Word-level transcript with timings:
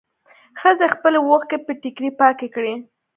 ښځې 0.59 0.87
خپلې 0.95 1.17
اوښکې 1.27 1.57
په 1.65 1.71
ټيکري 1.81 2.09
پاکې 2.19 2.47
کړې. 2.55 2.73